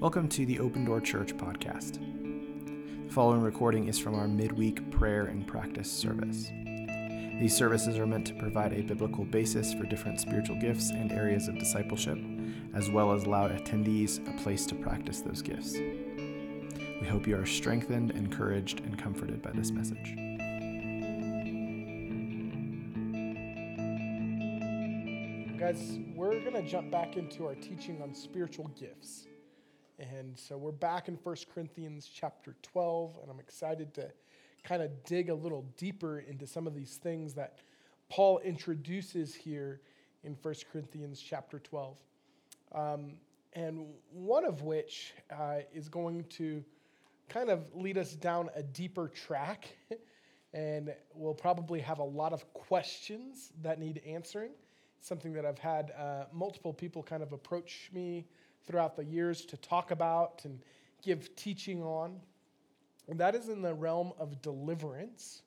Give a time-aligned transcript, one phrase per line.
[0.00, 1.98] Welcome to the Open Door Church podcast.
[3.08, 6.52] The following recording is from our midweek prayer and practice service.
[7.40, 11.48] These services are meant to provide a biblical basis for different spiritual gifts and areas
[11.48, 12.16] of discipleship,
[12.74, 15.74] as well as allow attendees a place to practice those gifts.
[15.74, 20.14] We hope you are strengthened, encouraged, and comforted by this message.
[25.58, 29.26] Guys, we're going to jump back into our teaching on spiritual gifts.
[29.98, 34.08] And so we're back in 1 Corinthians chapter 12, and I'm excited to
[34.62, 37.58] kind of dig a little deeper into some of these things that
[38.08, 39.80] Paul introduces here
[40.22, 41.96] in 1 Corinthians chapter 12.
[42.72, 43.14] Um,
[43.54, 46.64] and one of which uh, is going to
[47.28, 49.76] kind of lead us down a deeper track,
[50.52, 54.52] and we'll probably have a lot of questions that need answering.
[55.00, 58.26] Something that I've had uh, multiple people kind of approach me
[58.66, 60.60] throughout the years to talk about and
[61.02, 62.20] give teaching on.
[63.08, 65.42] And that is in the realm of deliverance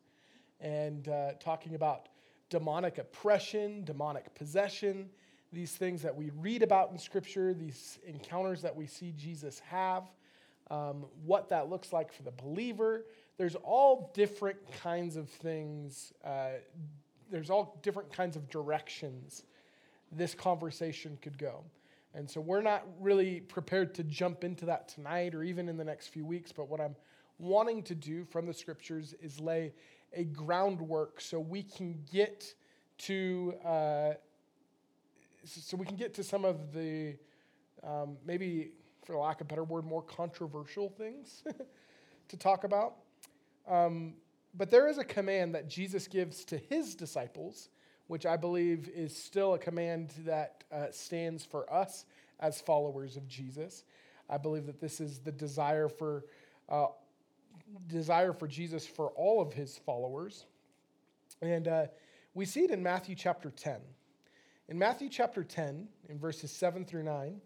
[0.59, 2.09] and uh, talking about
[2.49, 5.09] demonic oppression, demonic possession,
[5.53, 10.03] these things that we read about in Scripture, these encounters that we see Jesus have,
[10.69, 13.05] um, what that looks like for the believer.
[13.37, 16.59] There's all different kinds of things, uh,
[17.29, 19.43] there's all different kinds of directions
[20.11, 21.63] this conversation could go.
[22.13, 25.83] And so we're not really prepared to jump into that tonight or even in the
[25.83, 26.95] next few weeks, but what I'm
[27.39, 29.73] wanting to do from the scriptures is lay
[30.13, 32.53] a groundwork so we can get
[32.99, 34.13] to uh,
[35.43, 37.15] so we can get to some of the
[37.83, 38.71] um, maybe
[39.03, 41.43] for lack of a better word more controversial things
[42.27, 42.95] to talk about.
[43.67, 44.13] Um,
[44.53, 47.69] but there is a command that jesus gives to his disciples
[48.11, 52.03] which I believe is still a command that uh, stands for us
[52.41, 53.85] as followers of Jesus.
[54.29, 56.25] I believe that this is the desire for
[56.67, 56.87] uh,
[57.87, 60.43] desire for Jesus for all of his followers,
[61.41, 61.85] and uh,
[62.33, 63.79] we see it in Matthew chapter ten.
[64.67, 67.39] In Matthew chapter ten, in verses seven through nine,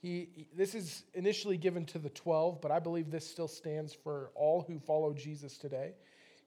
[0.00, 4.32] he, this is initially given to the 12, but I believe this still stands for
[4.34, 5.92] all who follow Jesus today.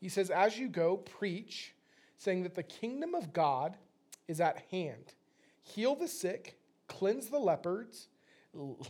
[0.01, 1.73] He says, As you go, preach
[2.17, 3.77] saying that the kingdom of God
[4.27, 5.13] is at hand.
[5.63, 8.07] Heal the sick, cleanse the lepers,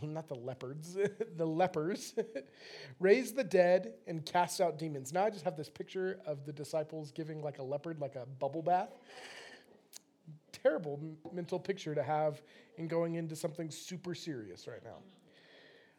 [0.02, 0.96] not the leopards,
[1.36, 2.14] the lepers,
[3.00, 5.12] raise the dead, and cast out demons.
[5.12, 8.26] Now I just have this picture of the disciples giving like a leopard, like a
[8.26, 8.90] bubble bath.
[10.52, 11.00] Terrible
[11.32, 12.42] mental picture to have
[12.76, 14.96] in going into something super serious right now.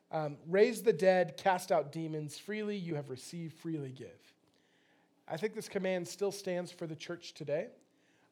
[0.09, 2.37] Um, raise the dead, cast out demons.
[2.37, 4.36] Freely you have received, freely give.
[5.29, 7.67] I think this command still stands for the church today.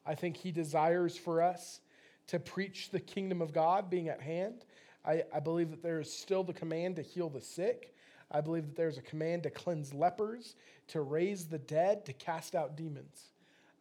[0.06, 1.80] I think he desires for us
[2.28, 4.64] to preach the kingdom of God being at hand.
[5.04, 7.94] I, I believe that there is still the command to heal the sick.
[8.30, 10.56] I believe that there's a command to cleanse lepers,
[10.88, 13.32] to raise the dead, to cast out demons.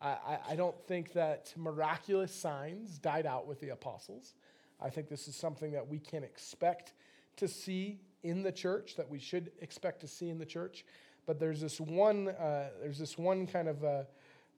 [0.02, 4.34] I, I, I don't think that miraculous signs died out with the apostles.
[4.82, 6.94] I think this is something that we can expect
[7.38, 10.86] to see in the church, that we should expect to see in the church.
[11.26, 14.04] But there's this one, uh, there's this one kind of uh,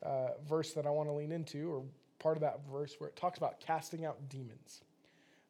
[0.04, 1.84] uh, verse that I want to lean into, or
[2.20, 4.82] part of that verse where it talks about casting out demons.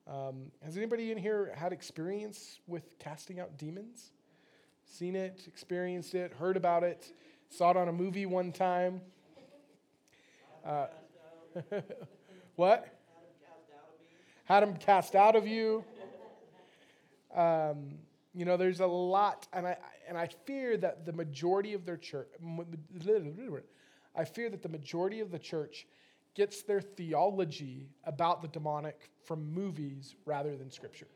[0.08, 4.12] Um, has anybody in here had experience with casting out demons?
[4.86, 7.12] Seen it, experienced it, heard about it,
[7.50, 9.02] saw it on a movie one time?
[10.66, 10.88] Uh,
[12.56, 12.94] what?
[14.46, 15.84] Had them cast out of you.
[17.36, 17.98] Um,
[18.38, 19.78] you know, there's a lot, and I
[20.08, 22.28] and I fear that the majority of their church,
[24.16, 25.88] I fear that the majority of the church
[26.36, 31.08] gets their theology about the demonic from movies rather than Scripture.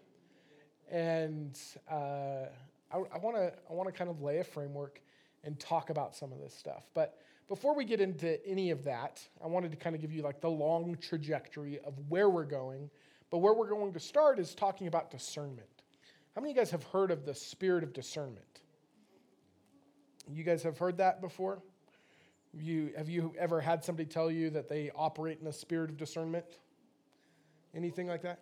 [0.90, 2.48] And uh,
[2.92, 5.00] I want to I want to kind of lay a framework
[5.44, 7.20] and talk about some of this stuff, but.
[7.48, 10.40] Before we get into any of that, I wanted to kind of give you like
[10.40, 12.90] the long trajectory of where we're going.
[13.30, 15.81] But where we're going to start is talking about discernment.
[16.36, 18.62] How many of you guys have heard of the spirit of discernment?
[20.32, 21.62] You guys have heard that before?
[22.54, 25.98] You, have you ever had somebody tell you that they operate in a spirit of
[25.98, 26.46] discernment?
[27.76, 28.40] Anything like that?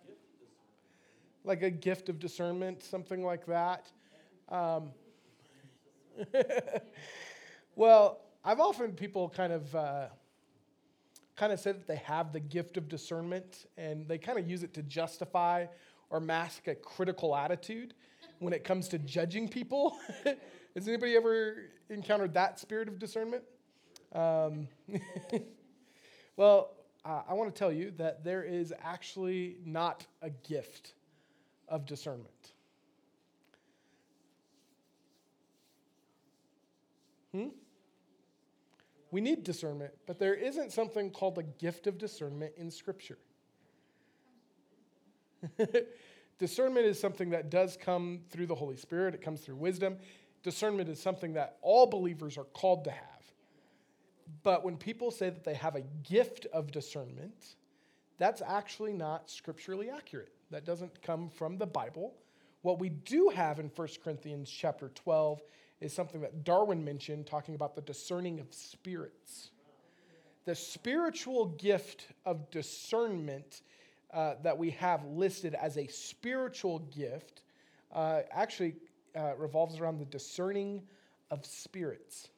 [1.44, 3.90] Like a gift of discernment, something like that.
[4.48, 4.90] Um,
[7.74, 10.06] well, I've often people kind of uh,
[11.34, 14.62] kind of said that they have the gift of discernment, and they kind of use
[14.62, 15.66] it to justify
[16.10, 17.94] or mask a critical attitude
[18.40, 19.98] when it comes to judging people.
[20.74, 23.42] Has anybody ever encountered that spirit of discernment?
[24.12, 24.68] Um,
[26.36, 26.72] well,
[27.04, 30.94] uh, I want to tell you that there is actually not a gift
[31.68, 32.52] of discernment.
[37.32, 37.48] Hmm?
[39.12, 43.18] We need discernment, but there isn't something called a gift of discernment in Scripture.
[46.38, 49.96] discernment is something that does come through the Holy Spirit, it comes through wisdom.
[50.42, 53.20] Discernment is something that all believers are called to have.
[54.42, 57.56] But when people say that they have a gift of discernment,
[58.18, 60.32] that's actually not scripturally accurate.
[60.50, 62.14] That doesn't come from the Bible.
[62.62, 65.42] What we do have in 1 Corinthians chapter 12
[65.80, 69.50] is something that Darwin mentioned, talking about the discerning of spirits.
[70.44, 73.62] The spiritual gift of discernment
[74.12, 77.42] uh, that we have listed as a spiritual gift
[77.92, 78.74] uh, actually
[79.16, 80.82] uh, revolves around the discerning
[81.30, 82.28] of spirits.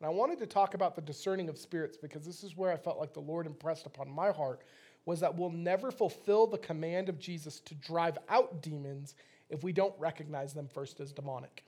[0.00, 2.76] And I wanted to talk about the discerning of spirits because this is where I
[2.76, 4.62] felt like the Lord impressed upon my heart
[5.04, 9.14] was that we'll never fulfill the command of Jesus to drive out demons
[9.50, 11.64] if we don't recognize them first as demonic.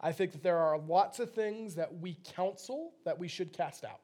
[0.00, 3.84] I think that there are lots of things that we counsel that we should cast
[3.84, 4.00] out.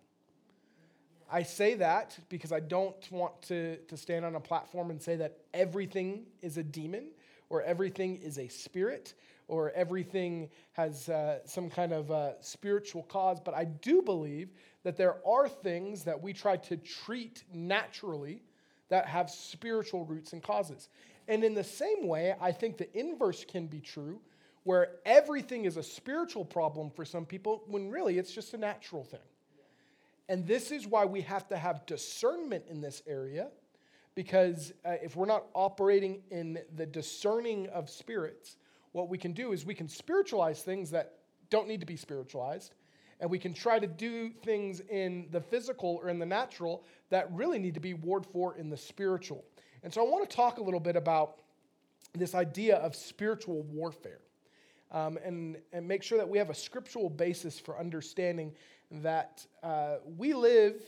[1.32, 5.17] I say that because I don't want to, to stand on a platform and say
[5.17, 7.11] that everything is a demon
[7.50, 9.15] or everything is a spirit
[9.47, 14.50] or everything has uh, some kind of uh, spiritual cause, but I do believe
[14.85, 18.43] that there are things that we try to treat naturally
[18.88, 20.88] that have spiritual roots and causes.
[21.29, 24.21] And in the same way, I think the inverse can be true,
[24.65, 29.05] where everything is a spiritual problem for some people when really it's just a natural
[29.05, 29.21] thing.
[30.31, 33.49] And this is why we have to have discernment in this area,
[34.15, 38.56] because uh, if we're not operating in the discerning of spirits,
[38.93, 41.15] what we can do is we can spiritualize things that
[41.50, 42.77] don't need to be spiritualized,
[43.19, 47.29] and we can try to do things in the physical or in the natural that
[47.33, 49.44] really need to be warred for in the spiritual.
[49.83, 51.41] And so I want to talk a little bit about
[52.15, 54.21] this idea of spiritual warfare
[54.93, 58.53] um, and, and make sure that we have a scriptural basis for understanding
[58.90, 60.81] that uh, we live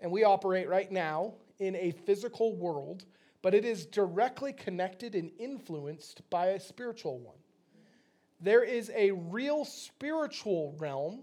[0.00, 3.04] and we operate right now in a physical world,
[3.42, 7.36] but it is directly connected and influenced by a spiritual one.
[8.40, 11.22] There is a real spiritual realm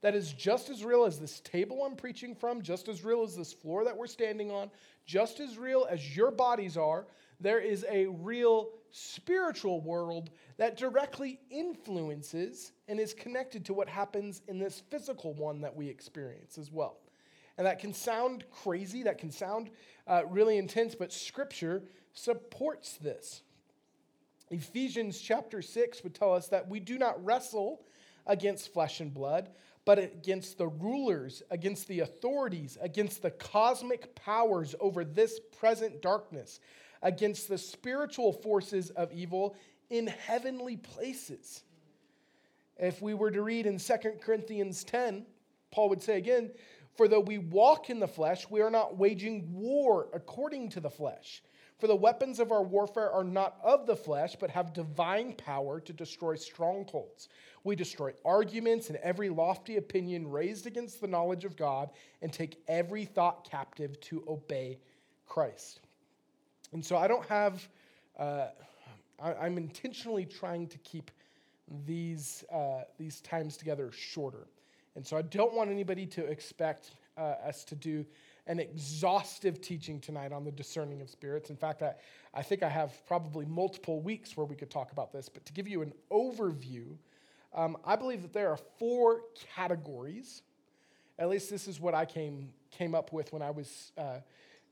[0.00, 3.36] that is just as real as this table I'm preaching from, just as real as
[3.36, 4.70] this floor that we're standing on,
[5.06, 7.06] just as real as your bodies are,
[7.40, 14.42] there is a real spiritual world that directly influences and is connected to what happens
[14.46, 16.98] in this physical one that we experience as well.
[17.58, 19.70] And that can sound crazy, that can sound
[20.06, 21.82] uh, really intense, but scripture
[22.12, 23.42] supports this.
[24.50, 27.82] Ephesians chapter 6 would tell us that we do not wrestle
[28.26, 29.50] against flesh and blood,
[29.84, 36.60] but against the rulers, against the authorities, against the cosmic powers over this present darkness,
[37.04, 39.54] against the spiritual forces of evil
[39.90, 41.62] in heavenly places.
[42.76, 45.24] If we were to read in 2 Corinthians 10,
[45.70, 46.50] Paul would say again,
[46.96, 50.90] For though we walk in the flesh, we are not waging war according to the
[50.90, 51.42] flesh.
[51.78, 55.80] For the weapons of our warfare are not of the flesh, but have divine power
[55.80, 57.28] to destroy strongholds.
[57.64, 61.90] We destroy arguments and every lofty opinion raised against the knowledge of God
[62.22, 64.78] and take every thought captive to obey
[65.26, 65.80] Christ.
[66.74, 67.68] And so I don't have,
[68.18, 68.48] uh,
[69.22, 71.12] I, am intentionally trying to keep
[71.86, 74.48] these, uh, these times together shorter.
[74.96, 78.04] And so I don't want anybody to expect uh, us to do
[78.48, 81.48] an exhaustive teaching tonight on the discerning of spirits.
[81.48, 81.94] In fact, I,
[82.34, 85.52] I think I have probably multiple weeks where we could talk about this, but to
[85.52, 86.96] give you an overview,
[87.54, 89.20] um, I believe that there are four
[89.54, 90.42] categories.
[91.20, 94.18] At least this is what I came, came up with when I was uh,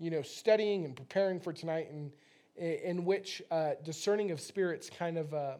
[0.02, 2.10] you know, studying and preparing for tonight, and
[2.56, 5.54] in which uh, discerning of spirits kind of, uh,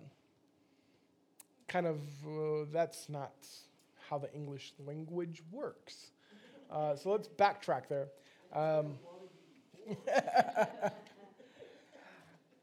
[1.68, 3.32] kind of, uh, that's not
[4.10, 6.10] how the English language works.
[6.68, 8.08] Uh, so let's backtrack there.
[8.52, 8.98] Um,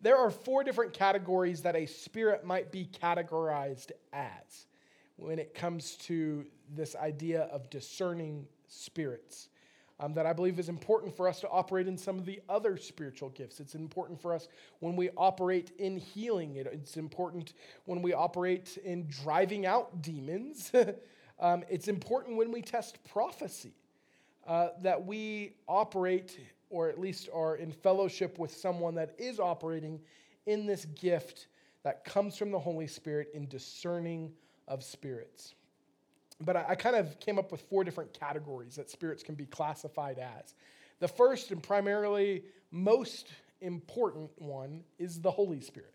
[0.02, 4.68] there are four different categories that a spirit might be categorized as
[5.16, 6.46] when it comes to
[6.76, 9.48] this idea of discerning spirits
[10.00, 12.78] um, that I believe is important for us to operate in some of the other
[12.78, 13.60] spiritual gifts.
[13.60, 14.48] It's important for us
[14.80, 17.54] when we operate in healing, it, it's important
[17.86, 20.72] when we operate in driving out demons.
[21.40, 23.74] um, it's important when we test prophecy.
[24.48, 26.40] Uh, that we operate,
[26.72, 30.00] or at least are in fellowship with someone that is operating
[30.48, 31.48] in this gift
[31.84, 34.32] that comes from the Holy Spirit in discerning
[34.68, 35.54] of spirits
[36.42, 39.46] but I, I kind of came up with four different categories that spirits can be
[39.46, 40.56] classified as.
[41.00, 43.30] The first and primarily most
[43.62, 45.94] important one is the Holy Spirit.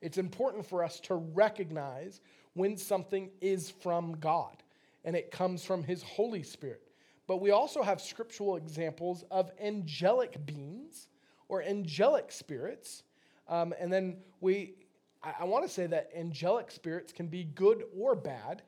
[0.00, 2.20] It's important for us to recognize
[2.54, 4.62] when something is from God.
[5.04, 6.82] and it comes from his Holy Spirit.
[7.26, 11.08] But we also have scriptural examples of angelic beings
[11.48, 13.04] or angelic spirits.
[13.48, 14.74] Um, and then we,
[15.22, 18.62] I, I want to say that angelic spirits can be good or bad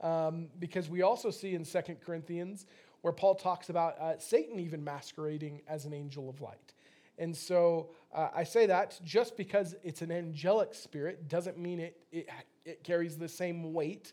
[0.00, 2.66] um, because we also see in Second Corinthians
[3.02, 6.74] where Paul talks about uh, Satan even masquerading as an angel of light.
[7.18, 11.96] And so uh, I say that just because it's an angelic spirit doesn't mean it,
[12.12, 12.28] it,
[12.64, 14.12] it carries the same weight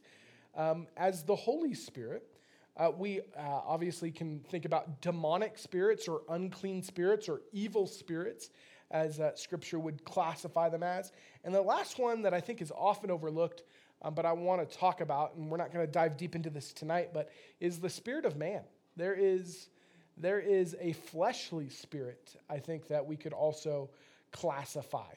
[0.56, 2.28] um, as the Holy Spirit.
[2.75, 8.50] Uh, we uh, obviously can think about demonic spirits or unclean spirits or evil spirits,
[8.90, 11.12] as uh, Scripture would classify them as.
[11.44, 13.63] And the last one that I think is often overlooked,
[14.03, 16.50] um, but I want to talk about, and we're not going to dive deep into
[16.50, 17.29] this tonight, but
[17.60, 18.62] is the spirit of man.
[18.95, 19.69] There is,
[20.17, 23.89] there is a fleshly spirit, I think, that we could also
[24.31, 25.13] classify.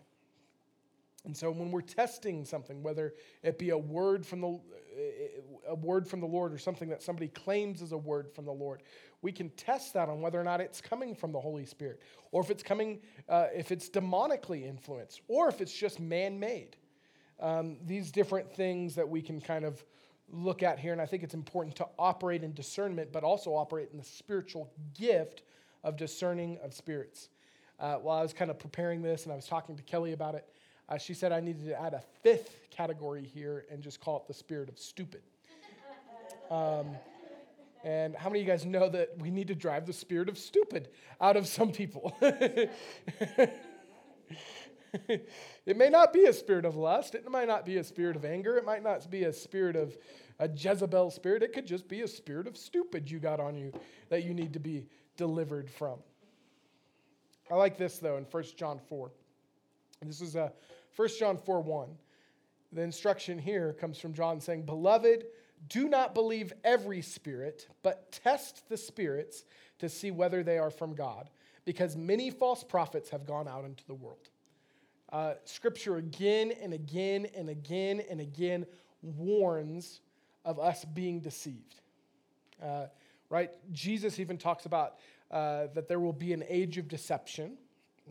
[1.24, 3.12] And so when we're testing something, whether
[3.42, 4.60] it be a word from the
[5.68, 8.52] a word from the Lord or something that somebody claims is a word from the
[8.52, 8.82] Lord,
[9.20, 12.00] we can test that on whether or not it's coming from the Holy Spirit,
[12.30, 16.76] or if it's coming, uh, if it's demonically influenced, or if it's just man-made.
[17.40, 19.84] Um, these different things that we can kind of
[20.32, 23.90] look at here, and I think it's important to operate in discernment, but also operate
[23.92, 25.42] in the spiritual gift
[25.84, 27.28] of discerning of spirits.
[27.78, 30.34] Uh, while I was kind of preparing this and I was talking to Kelly about
[30.34, 30.48] it,
[30.88, 34.26] uh, she said I needed to add a fifth category here and just call it
[34.26, 35.22] the spirit of stupid.
[36.48, 36.94] Um,
[37.82, 40.38] and how many of you guys know that we need to drive the spirit of
[40.38, 40.88] stupid
[41.20, 42.16] out of some people?
[45.66, 47.14] it may not be a spirit of lust.
[47.14, 48.56] It might not be a spirit of anger.
[48.56, 49.96] It might not be a spirit of
[50.38, 51.42] a Jezebel spirit.
[51.42, 53.72] It could just be a spirit of stupid you got on you
[54.08, 54.86] that you need to be
[55.16, 55.98] delivered from.
[57.50, 59.10] I like this, though, in 1 John 4.
[60.02, 60.52] This is uh, a
[60.94, 61.88] 1 John 4 1.
[62.72, 65.24] The instruction here comes from John saying, Beloved,
[65.68, 69.44] do not believe every spirit, but test the spirits
[69.78, 71.30] to see whether they are from God,
[71.64, 74.28] because many false prophets have gone out into the world.
[75.12, 78.66] Uh, scripture again and again and again and again
[79.02, 80.00] warns
[80.44, 81.80] of us being deceived.
[82.62, 82.86] Uh,
[83.30, 83.50] right?
[83.72, 84.96] Jesus even talks about
[85.30, 87.56] uh, that there will be an age of deception,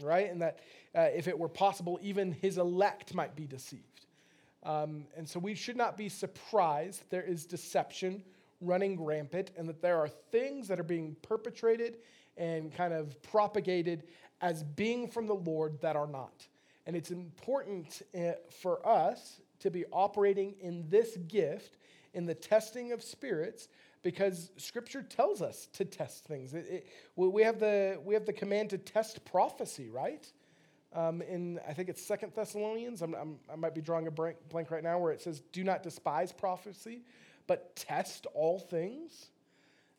[0.01, 0.29] right?
[0.29, 0.59] And that
[0.93, 4.05] uh, if it were possible, even his elect might be deceived.
[4.63, 8.23] Um, and so we should not be surprised there is deception
[8.61, 11.97] running rampant and that there are things that are being perpetrated
[12.37, 14.03] and kind of propagated
[14.41, 16.47] as being from the Lord that are not.
[16.85, 21.77] And it's important uh, for us to be operating in this gift,
[22.13, 23.67] in the testing of spirits,
[24.03, 26.53] because Scripture tells us to test things.
[26.53, 30.31] It, it, we, have the, we have the command to test prophecy, right?
[30.95, 33.01] um, in, I think it's Second Thessalonians.
[33.01, 35.63] I'm, I'm, i might be drawing a blank, blank right now where it says, Do
[35.63, 37.01] not despise prophecy,
[37.47, 39.27] but test all things.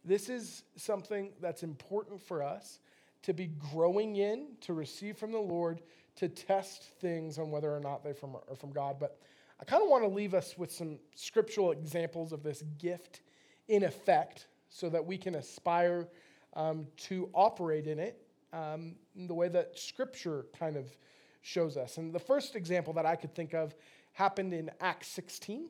[0.05, 2.81] This is something that's important for us
[3.23, 5.83] to be growing in, to receive from the Lord,
[6.17, 8.97] to test things on whether or not they're from, are from God.
[8.99, 9.19] But
[9.61, 13.21] I kind of want to leave us with some scriptural examples of this gift
[13.69, 16.09] in effect so that we can aspire
[16.55, 18.21] um, to operate in it
[18.53, 20.95] um, the way that Scripture kind of
[21.43, 21.99] shows us.
[21.99, 23.75] And the first example that I could think of
[24.13, 25.69] happened in Acts 16.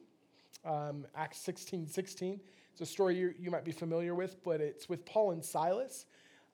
[0.64, 2.40] Um, Acts 16 16.
[2.72, 6.06] It's a story you, you might be familiar with, but it's with Paul and Silas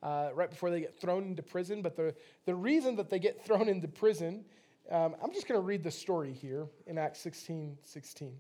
[0.02, 1.82] uh, right before they get thrown into prison.
[1.82, 4.44] But the, the reason that they get thrown into prison,
[4.90, 8.36] um, I'm just going to read the story here in Acts 16 16.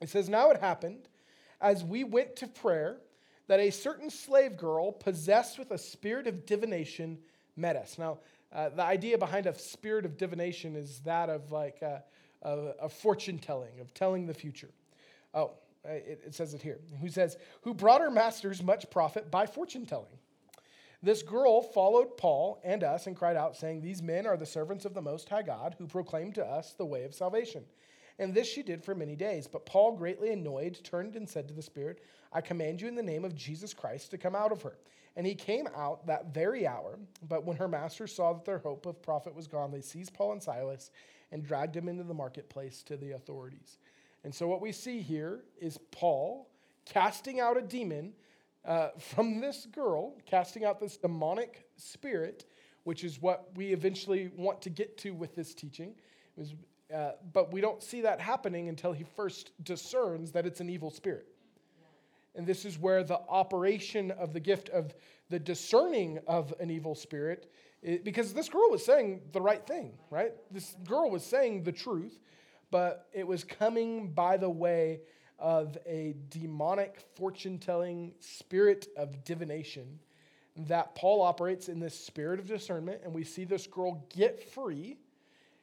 [0.00, 1.08] It says, Now it happened
[1.60, 2.98] as we went to prayer
[3.46, 7.18] that a certain slave girl possessed with a spirit of divination
[7.56, 7.98] met us.
[7.98, 8.18] Now,
[8.52, 12.02] uh, the idea behind a spirit of divination is that of like a,
[12.42, 14.68] a fortune telling, of telling the future.
[15.34, 15.52] Oh,
[15.84, 16.78] it, it says it here.
[17.00, 20.18] Who says, Who brought her masters much profit by fortune telling.
[21.02, 24.84] This girl followed Paul and us and cried out, saying, These men are the servants
[24.84, 27.64] of the Most High God, who proclaim to us the way of salvation.
[28.18, 29.48] And this she did for many days.
[29.48, 33.02] But Paul, greatly annoyed, turned and said to the Spirit, I command you in the
[33.02, 34.76] name of Jesus Christ to come out of her.
[35.16, 36.98] And he came out that very hour.
[37.28, 40.32] But when her masters saw that their hope of profit was gone, they seized Paul
[40.32, 40.90] and Silas
[41.32, 43.78] and dragged him into the marketplace to the authorities.
[44.24, 46.48] And so, what we see here is Paul
[46.84, 48.12] casting out a demon
[48.64, 52.44] uh, from this girl, casting out this demonic spirit,
[52.84, 55.94] which is what we eventually want to get to with this teaching.
[56.36, 56.54] Was,
[56.94, 60.90] uh, but we don't see that happening until he first discerns that it's an evil
[60.90, 61.26] spirit.
[62.34, 64.94] And this is where the operation of the gift of
[65.28, 67.50] the discerning of an evil spirit,
[68.04, 70.32] because this girl was saying the right thing, right?
[70.50, 72.18] This girl was saying the truth,
[72.70, 75.00] but it was coming by the way
[75.42, 79.98] of a demonic fortune telling spirit of divination
[80.56, 84.98] that Paul operates in this spirit of discernment, and we see this girl get free,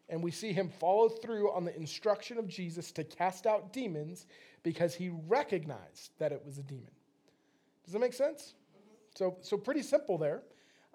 [0.09, 4.25] and we see him follow through on the instruction of Jesus to cast out demons
[4.63, 6.91] because he recognized that it was a demon.
[7.85, 8.55] Does that make sense?
[9.15, 10.41] So, so pretty simple there.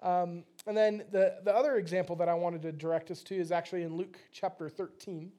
[0.03, 3.51] Um, and then the, the other example that I wanted to direct us to is
[3.51, 5.31] actually in Luke chapter 13,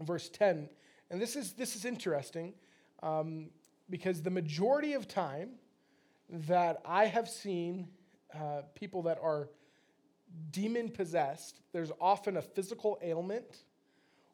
[0.00, 0.68] verse 10.
[1.10, 2.54] And this is, this is interesting
[3.02, 3.50] um,
[3.90, 5.50] because the majority of time
[6.28, 7.88] that I have seen
[8.34, 9.48] uh, people that are
[10.50, 13.64] demon possessed, there's often a physical ailment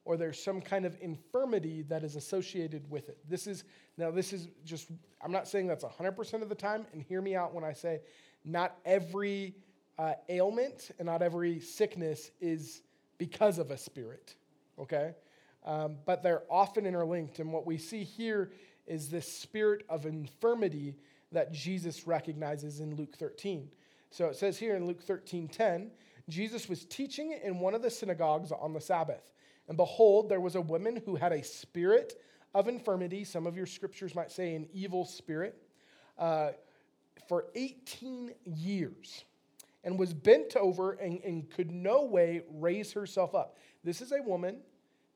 [0.05, 3.19] or there's some kind of infirmity that is associated with it.
[3.29, 3.65] This is,
[3.99, 4.91] now, this is just,
[5.23, 8.00] I'm not saying that's 100% of the time, and hear me out when I say
[8.45, 9.55] not every
[9.99, 12.83] uh, ailment and not every sickness is
[13.19, 14.35] because of a spirit,
[14.79, 15.12] okay?
[15.64, 17.38] Um, but they're often interlinked.
[17.38, 18.50] And what we see here
[18.87, 20.97] is this spirit of infirmity
[21.33, 23.69] that Jesus recognizes in Luke 13.
[24.11, 25.90] So it says here in Luke 13 10,
[26.29, 29.33] Jesus was teaching in one of the synagogues on the Sabbath.
[29.69, 32.21] And behold, there was a woman who had a spirit
[32.55, 33.25] of infirmity.
[33.25, 35.62] Some of your scriptures might say an evil spirit.
[36.19, 36.50] Uh,
[37.31, 39.25] for 18 years
[39.85, 43.57] and was bent over and, and could no way raise herself up.
[43.85, 44.59] This is a woman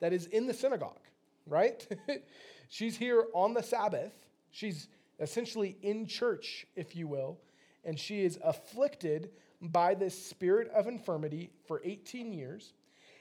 [0.01, 1.01] that is in the synagogue,
[1.47, 1.87] right?
[2.69, 4.13] She's here on the Sabbath.
[4.51, 4.89] She's
[5.21, 7.39] essentially in church, if you will,
[7.85, 12.73] and she is afflicted by this spirit of infirmity for 18 years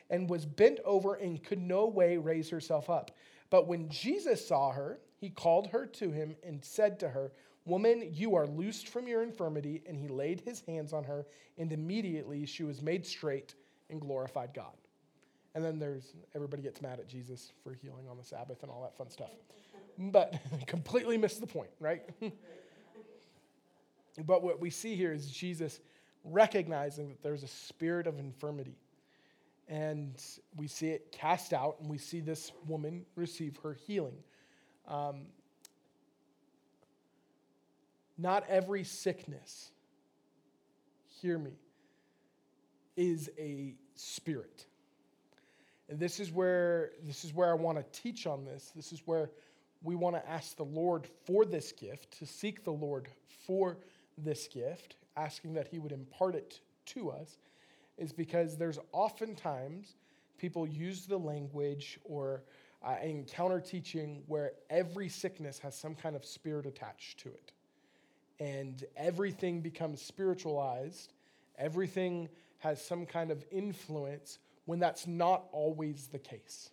[0.10, 3.12] and was bent over and could no way raise herself up.
[3.50, 7.32] But when Jesus saw her, he called her to him and said to her,
[7.66, 9.82] Woman, you are loosed from your infirmity.
[9.88, 11.26] And he laid his hands on her,
[11.58, 13.56] and immediately she was made straight
[13.90, 14.74] and glorified God.
[15.56, 18.82] And then there's everybody gets mad at Jesus for healing on the Sabbath and all
[18.82, 19.30] that fun stuff.
[19.98, 20.34] But
[20.68, 22.04] completely missed the point, right?
[24.26, 25.80] but what we see here is Jesus
[26.24, 28.78] recognizing that there's a spirit of infirmity.
[29.68, 30.22] And
[30.58, 34.18] we see it cast out, and we see this woman receive her healing.
[34.88, 35.28] Um,
[38.18, 39.72] not every sickness,
[41.22, 41.54] hear me,
[42.98, 44.66] is a spirit.
[45.90, 48.72] And this is where this is where I want to teach on this.
[48.76, 49.30] This is where
[49.82, 53.10] we want to ask the Lord for this gift, to seek the Lord
[53.46, 53.78] for
[54.18, 57.38] this gift, asking that he would impart it to us
[57.98, 59.96] is because there's oftentimes
[60.38, 62.44] people use the language or
[62.84, 67.52] uh, encounter teaching where every sickness has some kind of spirit attached to it
[68.40, 71.14] and everything becomes spiritualized,
[71.58, 76.70] everything has some kind of influence when that's not always the case.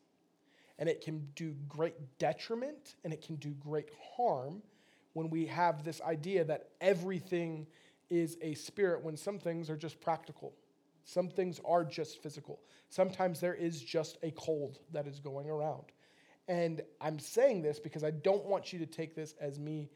[0.78, 4.62] And it can do great detriment and it can do great harm
[5.12, 7.66] when we have this idea that everything
[8.08, 10.54] is a spirit when some things are just practical.
[11.04, 12.60] Some things are just physical.
[12.88, 15.84] Sometimes there is just a cold that is going around.
[16.48, 19.90] And I'm saying this because I don't want you to take this as me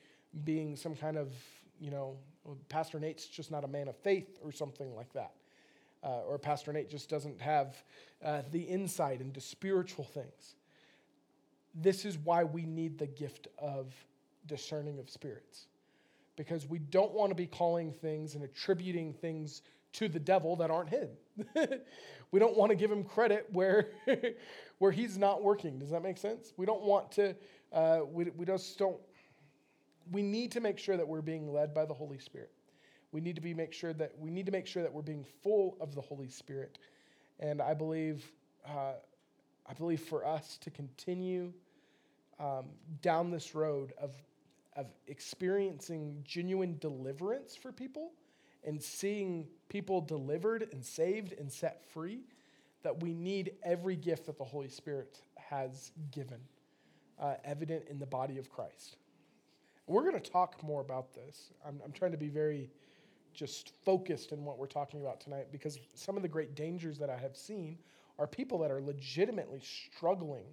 [0.44, 1.32] being some kind of,
[1.80, 2.16] you know,
[2.68, 5.32] Pastor Nate's just not a man of faith or something like that.
[6.04, 7.82] Uh, or Pastor Nate just doesn't have
[8.22, 10.56] uh, the insight into spiritual things.
[11.74, 13.94] This is why we need the gift of
[14.46, 15.66] discerning of spirits.
[16.36, 19.62] Because we don't want to be calling things and attributing things
[19.94, 21.08] to the devil that aren't him.
[22.32, 23.90] we don't want to give him credit where,
[24.78, 25.78] where he's not working.
[25.78, 26.52] Does that make sense?
[26.56, 27.34] We don't want to,
[27.72, 28.98] uh, we, we just don't
[30.10, 32.50] we need to make sure that we're being led by the Holy Spirit.
[33.14, 35.24] We need to be make sure that we need to make sure that we're being
[35.42, 36.78] full of the Holy Spirit.
[37.40, 38.24] And I believe,
[38.68, 38.94] uh,
[39.66, 41.52] I believe for us to continue
[42.40, 42.66] um,
[43.00, 44.10] down this road of
[44.76, 48.10] of experiencing genuine deliverance for people
[48.64, 52.20] and seeing people delivered and saved and set free,
[52.82, 56.40] that we need every gift that the Holy Spirit has given,
[57.20, 58.96] uh, evident in the body of Christ.
[59.86, 61.52] We're going to talk more about this.
[61.66, 62.70] I'm, I'm trying to be very
[63.34, 67.10] just focused in what we're talking about tonight because some of the great dangers that
[67.10, 67.78] I have seen
[68.18, 70.46] are people that are legitimately struggling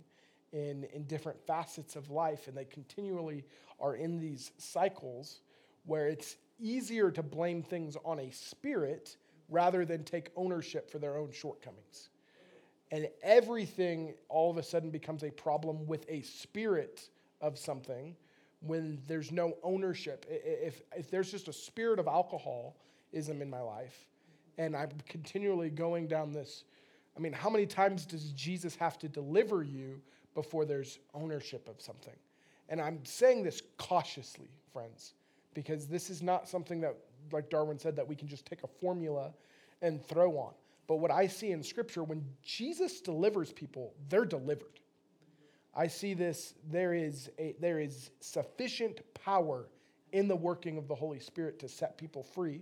[0.52, 3.46] in, in different facets of life and they continually
[3.80, 5.42] are in these cycles
[5.86, 9.18] where it's easier to blame things on a spirit
[9.50, 12.10] rather than take ownership for their own shortcomings.
[12.92, 18.16] And everything all of a sudden becomes a problem with a spirit of something
[18.62, 20.26] when there's no ownership.
[20.30, 24.08] If, if there's just a spirit of alcoholism in my life,
[24.58, 26.64] and I'm continually going down this,
[27.18, 30.02] I mean, how many times does Jesus have to deliver you
[30.34, 32.16] before there's ownership of something.
[32.70, 35.14] And I'm saying this cautiously, friends,
[35.54, 36.96] because this is not something that,
[37.32, 39.34] like Darwin said, that we can just take a formula
[39.82, 40.54] and throw on.
[40.88, 44.80] But what I see in Scripture, when Jesus delivers people, they're delivered.
[45.74, 49.68] I see this, there is, a, there is sufficient power
[50.12, 52.62] in the working of the Holy Spirit to set people free.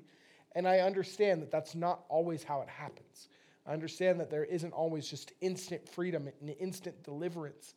[0.56, 3.30] And I understand that that's not always how it happens.
[3.65, 7.76] I understand that there isn't always just instant freedom and instant deliverance.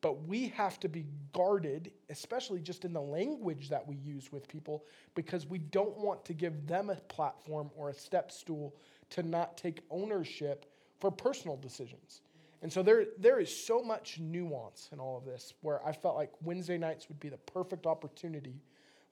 [0.00, 4.48] But we have to be guarded, especially just in the language that we use with
[4.48, 8.74] people, because we don't want to give them a platform or a step stool
[9.10, 12.22] to not take ownership for personal decisions.
[12.62, 16.16] And so there, there is so much nuance in all of this where I felt
[16.16, 18.60] like Wednesday nights would be the perfect opportunity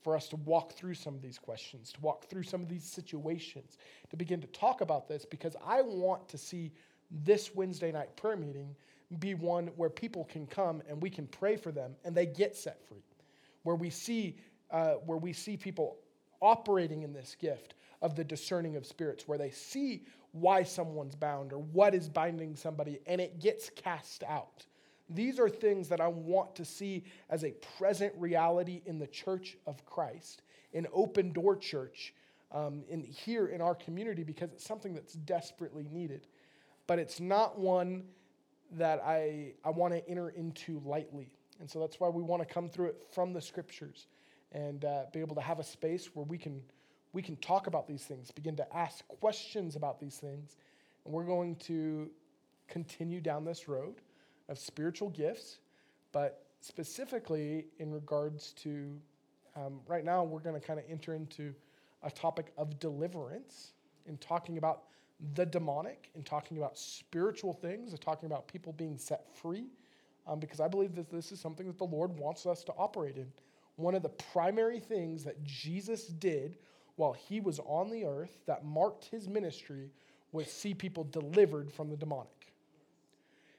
[0.02, 2.84] for us to walk through some of these questions, to walk through some of these
[2.84, 3.78] situations,
[4.11, 6.72] to begin to talk about this because I want to see
[7.11, 8.76] this Wednesday night prayer meeting
[9.18, 12.54] be one where people can come and we can pray for them and they get
[12.54, 13.02] set free,
[13.62, 14.37] where we see
[14.70, 15.96] uh, where we see people
[16.40, 21.52] operating in this gift of the discerning of spirits, where they see why someone's bound
[21.52, 24.66] or what is binding somebody and it gets cast out.
[25.10, 29.56] These are things that I want to see as a present reality in the church
[29.66, 30.42] of Christ,
[30.74, 32.12] an open door church,
[32.52, 36.26] um, in here in our community, because it's something that's desperately needed.
[36.86, 38.04] But it's not one
[38.72, 41.32] that I, I want to enter into lightly.
[41.60, 44.06] And so that's why we want to come through it from the scriptures
[44.52, 46.62] and uh, be able to have a space where we can,
[47.12, 50.56] we can talk about these things, begin to ask questions about these things.
[51.04, 52.10] And we're going to
[52.68, 53.96] continue down this road
[54.48, 55.58] of spiritual gifts,
[56.12, 58.98] but specifically in regards to
[59.56, 61.52] um, right now, we're going to kind of enter into
[62.02, 63.72] a topic of deliverance
[64.06, 64.82] in talking about
[65.34, 69.64] the demonic, in talking about spiritual things, and talking about people being set free,
[70.26, 73.16] um, because I believe that this is something that the Lord wants us to operate
[73.16, 73.26] in.
[73.76, 76.58] One of the primary things that Jesus did
[76.98, 79.88] while he was on the earth that marked his ministry
[80.32, 82.52] was see people delivered from the demonic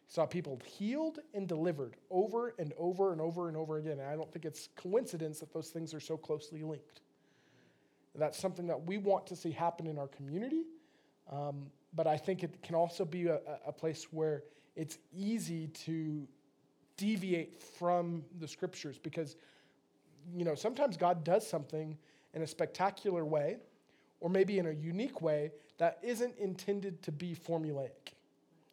[0.05, 3.93] He saw people healed and delivered over and over and over and over again.
[3.93, 6.99] And I don't think it's coincidence that those things are so closely linked.
[8.13, 10.65] That's something that we want to see happen in our community.
[11.31, 14.43] Um, but I think it can also be a, a place where
[14.75, 16.27] it's easy to
[16.97, 19.37] deviate from the scriptures because,
[20.35, 21.97] you know, sometimes God does something
[22.33, 23.57] in a spectacular way
[24.19, 28.13] or maybe in a unique way that isn't intended to be formulaic,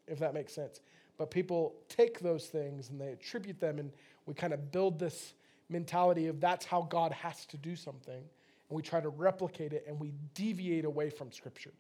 [0.07, 0.81] if that makes sense.
[1.19, 3.90] But people take those things and they attribute them, and
[4.27, 5.35] we kind of build this
[5.69, 8.14] mentality of that's how God has to do something.
[8.14, 11.73] And we try to replicate it and we deviate away from Scripture.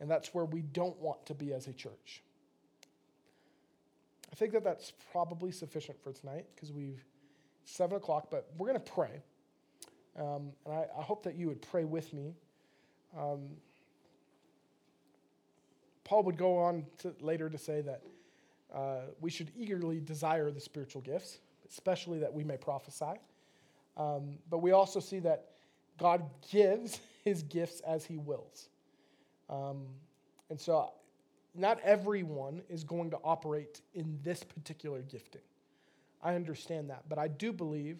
[0.00, 2.22] And that's where we don't want to be as a church.
[4.30, 7.04] I think that that's probably sufficient for tonight because we've
[7.64, 9.22] seven o'clock, but we're going to pray.
[10.18, 12.34] Um, and I, I, hope that you would pray with me.
[13.16, 13.50] Um,
[16.04, 18.02] Paul would go on to, later to say that
[18.74, 23.20] uh, we should eagerly desire the spiritual gifts, especially that we may prophesy.
[23.96, 25.50] Um, but we also see that
[25.98, 28.68] God gives his gifts as he wills.
[29.48, 29.86] Um,
[30.48, 30.92] and so,
[31.54, 35.40] not everyone is going to operate in this particular gifting.
[36.22, 37.04] I understand that.
[37.08, 37.98] But I do believe,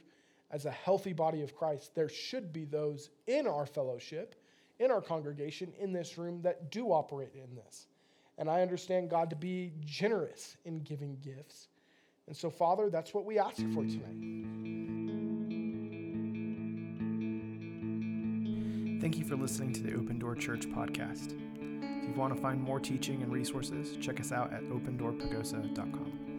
[0.50, 4.34] as a healthy body of Christ, there should be those in our fellowship,
[4.78, 7.86] in our congregation, in this room that do operate in this.
[8.38, 11.68] And I understand God to be generous in giving gifts.
[12.26, 14.40] And so, Father, that's what we ask for tonight.
[19.00, 21.34] Thank you for listening to the Open Door Church podcast.
[21.58, 26.29] If you want to find more teaching and resources, check us out at opendoorpagosa.com.